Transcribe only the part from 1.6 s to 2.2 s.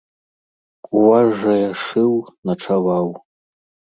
шыў,